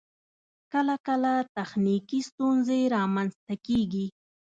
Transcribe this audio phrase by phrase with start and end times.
[0.73, 4.07] کله کله تخنیکی ستونزې رامخته کیږی